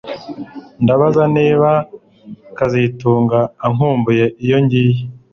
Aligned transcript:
Ndabaza 0.83 1.23
niba 1.35 1.69
kazitunga 2.57 3.39
ankumbuye 3.65 4.25
iyo 4.45 4.57
ngiye 4.63 5.01